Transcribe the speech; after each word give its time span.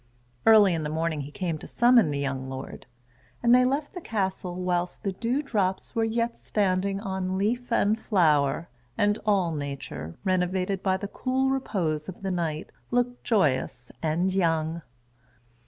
Early 0.47 0.73
in 0.73 0.81
the 0.81 0.89
morning 0.89 1.21
he 1.21 1.29
came 1.31 1.59
to 1.59 1.67
summon 1.67 2.09
the 2.09 2.17
young 2.17 2.49
lord; 2.49 2.87
and 3.43 3.53
they 3.53 3.63
left 3.65 3.93
the 3.93 4.01
castle 4.01 4.55
whilst 4.55 5.03
the 5.03 5.11
dew 5.11 5.43
drops 5.43 5.93
were 5.93 6.03
yet 6.03 6.35
standing 6.39 6.99
on 6.99 7.37
leaf 7.37 7.71
and 7.71 7.99
flower, 8.01 8.67
and 8.97 9.19
all 9.27 9.51
nature, 9.53 10.15
renovated 10.23 10.81
by 10.81 10.97
the 10.97 11.07
cool 11.07 11.51
repose 11.51 12.09
of 12.09 12.23
the 12.23 12.31
night, 12.31 12.71
looked 12.89 13.23
joyous 13.23 13.91
and 14.01 14.33
young. 14.33 14.81